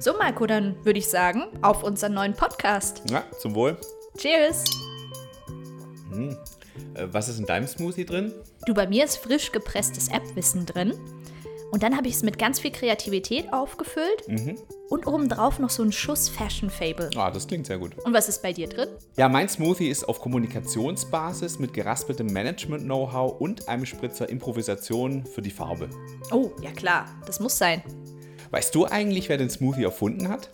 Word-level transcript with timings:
So, 0.00 0.14
Marco, 0.14 0.46
dann 0.46 0.82
würde 0.82 0.98
ich 0.98 1.08
sagen, 1.08 1.42
auf 1.60 1.82
unseren 1.82 2.14
neuen 2.14 2.32
Podcast. 2.32 3.02
Ja, 3.10 3.22
zum 3.38 3.54
Wohl. 3.54 3.76
Cheers! 4.16 4.64
Äh, 6.94 7.06
was 7.12 7.28
ist 7.28 7.38
in 7.38 7.44
deinem 7.44 7.66
Smoothie 7.66 8.06
drin? 8.06 8.32
Du, 8.64 8.72
bei 8.72 8.86
mir 8.86 9.04
ist 9.04 9.18
frisch 9.18 9.52
gepresstes 9.52 10.08
App-Wissen 10.08 10.64
drin. 10.64 10.94
Und 11.70 11.82
dann 11.82 11.98
habe 11.98 12.08
ich 12.08 12.14
es 12.14 12.22
mit 12.22 12.38
ganz 12.38 12.58
viel 12.58 12.70
Kreativität 12.70 13.52
aufgefüllt. 13.52 14.24
Und 14.88 15.06
obendrauf 15.06 15.58
noch 15.58 15.68
so 15.68 15.82
einen 15.82 15.92
Schuss 15.92 16.30
Fashion 16.30 16.70
Fable. 16.70 17.10
Ah, 17.14 17.30
das 17.30 17.46
klingt 17.46 17.66
sehr 17.66 17.78
gut. 17.78 17.92
Und 18.02 18.14
was 18.14 18.26
ist 18.30 18.42
bei 18.42 18.54
dir 18.54 18.68
drin? 18.68 18.88
Ja, 19.18 19.28
mein 19.28 19.50
Smoothie 19.50 19.90
ist 19.90 20.08
auf 20.08 20.18
Kommunikationsbasis 20.22 21.58
mit 21.58 21.74
geraspeltem 21.74 22.26
Management-Know-how 22.26 23.38
und 23.38 23.68
einem 23.68 23.84
Spritzer 23.84 24.30
Improvisation 24.30 25.26
für 25.26 25.42
die 25.42 25.50
Farbe. 25.50 25.90
Oh, 26.32 26.52
ja 26.62 26.70
klar, 26.70 27.04
das 27.26 27.38
muss 27.38 27.58
sein. 27.58 27.82
Weißt 28.50 28.74
du 28.74 28.84
eigentlich, 28.86 29.28
wer 29.28 29.36
den 29.36 29.50
Smoothie 29.50 29.84
erfunden 29.84 30.28
hat? 30.28 30.50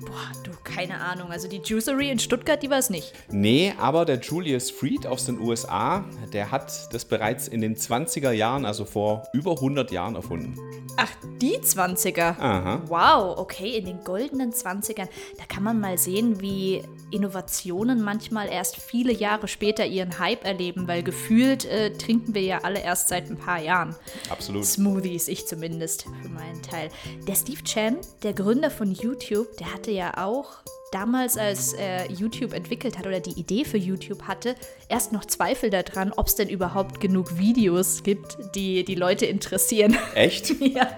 Boah, 0.00 0.32
du, 0.44 0.50
keine 0.64 1.00
Ahnung. 1.00 1.30
Also 1.30 1.48
die 1.48 1.62
Juicery 1.64 2.10
in 2.10 2.18
Stuttgart, 2.18 2.62
die 2.62 2.68
war 2.68 2.78
es 2.78 2.90
nicht. 2.90 3.12
Nee, 3.30 3.72
aber 3.78 4.04
der 4.04 4.18
Julius 4.20 4.70
Fried 4.70 5.06
aus 5.06 5.24
den 5.24 5.40
USA, 5.40 6.04
der 6.32 6.50
hat 6.50 6.92
das 6.92 7.06
bereits 7.06 7.48
in 7.48 7.62
den 7.62 7.76
20er 7.76 8.32
Jahren, 8.32 8.66
also 8.66 8.84
vor 8.84 9.22
über 9.32 9.52
100 9.52 9.90
Jahren 9.90 10.14
erfunden. 10.14 10.56
Ach, 10.98 11.10
die 11.40 11.56
20er. 11.56 12.38
Aha. 12.38 12.82
Wow, 12.86 13.38
okay, 13.38 13.78
in 13.78 13.86
den 13.86 14.04
goldenen 14.04 14.52
20ern. 14.52 15.08
Da 15.38 15.44
kann 15.48 15.62
man 15.62 15.80
mal 15.80 15.96
sehen, 15.96 16.40
wie 16.42 16.82
Innovationen 17.12 18.02
manchmal 18.02 18.48
erst 18.48 18.76
viele 18.76 19.12
Jahre 19.12 19.48
später 19.48 19.86
ihren 19.86 20.18
Hype 20.18 20.44
erleben, 20.44 20.88
weil 20.88 21.02
gefühlt 21.02 21.64
äh, 21.64 21.92
trinken 21.92 22.34
wir 22.34 22.42
ja 22.42 22.58
alle 22.62 22.80
erst 22.80 23.08
seit 23.08 23.30
ein 23.30 23.36
paar 23.36 23.60
Jahren. 23.60 23.94
Absolut. 24.30 24.64
Smoothies, 24.64 25.28
ich 25.28 25.46
zumindest 25.46 26.04
für 26.22 26.28
meinen 26.28 26.62
Teil. 26.62 26.88
Der 27.26 27.34
Steve 27.34 27.62
Chen, 27.64 27.98
der 28.22 28.32
Gründer 28.32 28.70
von 28.70 28.92
YouTube, 28.92 29.56
der 29.58 29.72
hatte 29.72 29.90
ja 29.90 30.24
auch 30.24 30.62
damals, 30.92 31.36
als 31.36 31.72
er 31.72 32.10
YouTube 32.10 32.52
entwickelt 32.52 32.98
hat 32.98 33.06
oder 33.06 33.20
die 33.20 33.38
Idee 33.38 33.64
für 33.64 33.78
YouTube 33.78 34.22
hatte, 34.22 34.54
erst 34.88 35.12
noch 35.12 35.24
Zweifel 35.24 35.70
daran, 35.70 36.12
ob 36.12 36.26
es 36.26 36.36
denn 36.36 36.48
überhaupt 36.48 37.00
genug 37.00 37.38
Videos 37.38 38.02
gibt, 38.02 38.36
die 38.54 38.84
die 38.84 38.94
Leute 38.94 39.26
interessieren. 39.26 39.96
Echt? 40.14 40.52
Ja. 40.72 40.88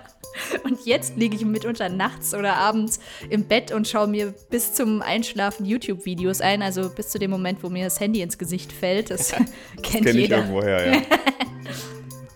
Und 0.65 0.85
jetzt 0.85 1.17
liege 1.17 1.37
ich 1.37 1.45
mitunter 1.45 1.89
nachts 1.89 2.35
oder 2.35 2.55
abends 2.57 3.01
im 3.31 3.45
Bett 3.45 3.73
und 3.73 3.87
schaue 3.89 4.09
mir 4.09 4.35
bis 4.51 4.75
zum 4.75 5.03
Einschlafen 5.03 5.65
YouTube-Videos 5.65 6.41
ein, 6.41 6.63
also 6.63 6.91
bis 6.91 7.11
zu 7.11 7.19
dem 7.19 7.31
Moment, 7.31 7.63
wo 7.63 7.69
mir 7.69 7.85
das 7.85 8.01
Handy 8.01 8.21
ins 8.23 8.39
Gesicht 8.39 8.73
fällt. 8.73 9.11
Das 9.11 9.33
kennt 9.83 10.07
Kenn 10.07 10.07
ich 10.07 10.15
jeder. 10.15 10.39
irgendwoher, 10.39 10.95
ja. 10.95 11.03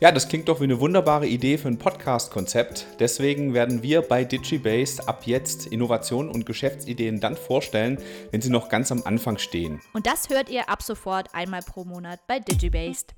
Ja, 0.00 0.12
das 0.12 0.28
klingt 0.28 0.48
doch 0.48 0.60
wie 0.60 0.64
eine 0.64 0.78
wunderbare 0.78 1.26
Idee 1.26 1.58
für 1.58 1.66
ein 1.66 1.76
Podcast-Konzept. 1.78 2.86
Deswegen 3.00 3.52
werden 3.52 3.82
wir 3.82 4.02
bei 4.02 4.22
DigiBased 4.22 5.08
ab 5.08 5.22
jetzt 5.24 5.66
Innovationen 5.66 6.30
und 6.30 6.46
Geschäftsideen 6.46 7.18
dann 7.18 7.36
vorstellen, 7.36 7.98
wenn 8.30 8.40
sie 8.40 8.50
noch 8.50 8.68
ganz 8.68 8.92
am 8.92 9.02
Anfang 9.04 9.38
stehen. 9.38 9.80
Und 9.94 10.06
das 10.06 10.28
hört 10.28 10.50
ihr 10.50 10.68
ab 10.68 10.84
sofort 10.84 11.34
einmal 11.34 11.62
pro 11.62 11.84
Monat 11.84 12.20
bei 12.28 12.38
Digibased. 12.38 13.16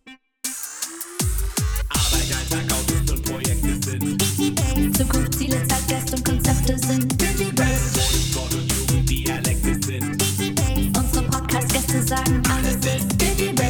Ziele, 5.40 5.66
Zeitgeist 5.68 6.12
und 6.12 6.22
Konzepte 6.22 6.78
sind 6.78 7.18
Digibase. 7.18 8.00
Sport 8.30 8.52
und 8.52 8.70
Jugend, 8.70 9.08
Dialekte 9.08 9.74
sind 9.86 10.20
Digibase. 10.20 10.92
Unsere 10.98 11.24
Podcast-Gäste 11.30 12.02
sagen 12.02 12.42
alles 12.46 12.74
ist 12.74 13.18
Digibase. 13.18 13.69